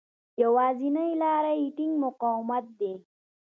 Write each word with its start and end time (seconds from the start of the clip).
نو 0.03 0.05
يوازېنۍ 0.43 1.09
لاره 1.21 1.53
يې 1.61 1.67
ټينګ 1.77 1.93
مقاومت 2.05 2.65
دی. 2.79 2.93